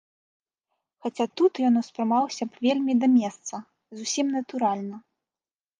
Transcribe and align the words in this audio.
Хаця 1.05 1.25
тут 1.41 1.53
ён 1.69 1.73
успрымаўся 1.81 2.43
б 2.49 2.67
вельмі 2.67 2.93
да 3.05 3.11
месца, 3.19 3.55
зусім 4.01 4.27
натуральна. 4.39 4.97